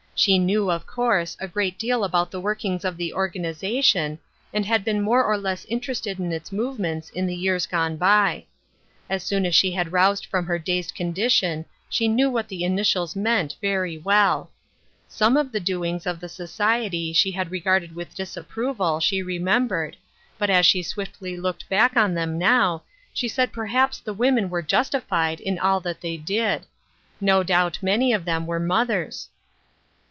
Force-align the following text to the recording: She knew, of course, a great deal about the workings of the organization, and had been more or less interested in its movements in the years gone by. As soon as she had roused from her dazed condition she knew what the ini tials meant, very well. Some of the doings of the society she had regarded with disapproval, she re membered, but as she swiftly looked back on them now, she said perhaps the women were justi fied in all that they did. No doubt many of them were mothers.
She 0.13 0.37
knew, 0.37 0.69
of 0.69 0.85
course, 0.85 1.35
a 1.39 1.47
great 1.47 1.79
deal 1.79 2.03
about 2.03 2.29
the 2.29 2.39
workings 2.39 2.85
of 2.85 2.95
the 2.95 3.11
organization, 3.11 4.19
and 4.53 4.63
had 4.67 4.85
been 4.85 5.01
more 5.01 5.23
or 5.25 5.35
less 5.35 5.65
interested 5.65 6.19
in 6.19 6.31
its 6.31 6.51
movements 6.51 7.09
in 7.09 7.25
the 7.25 7.35
years 7.35 7.65
gone 7.65 7.97
by. 7.97 8.45
As 9.09 9.23
soon 9.23 9.47
as 9.47 9.55
she 9.55 9.71
had 9.71 9.91
roused 9.91 10.27
from 10.27 10.45
her 10.45 10.59
dazed 10.59 10.93
condition 10.93 11.65
she 11.89 12.07
knew 12.07 12.29
what 12.29 12.49
the 12.49 12.61
ini 12.61 12.81
tials 12.81 13.15
meant, 13.15 13.55
very 13.61 13.97
well. 13.97 14.51
Some 15.07 15.35
of 15.37 15.51
the 15.51 15.59
doings 15.59 16.05
of 16.05 16.19
the 16.19 16.29
society 16.29 17.13
she 17.13 17.31
had 17.31 17.49
regarded 17.49 17.95
with 17.95 18.13
disapproval, 18.13 18.99
she 18.99 19.23
re 19.23 19.39
membered, 19.39 19.95
but 20.37 20.51
as 20.51 20.67
she 20.67 20.83
swiftly 20.83 21.35
looked 21.35 21.67
back 21.67 21.97
on 21.97 22.13
them 22.13 22.37
now, 22.37 22.83
she 23.11 23.27
said 23.27 23.51
perhaps 23.51 23.97
the 23.97 24.13
women 24.13 24.51
were 24.51 24.61
justi 24.61 24.99
fied 24.99 25.39
in 25.39 25.57
all 25.57 25.79
that 25.79 26.01
they 26.01 26.15
did. 26.15 26.67
No 27.19 27.41
doubt 27.41 27.79
many 27.81 28.13
of 28.13 28.25
them 28.25 28.45
were 28.45 28.59
mothers. 28.59 29.29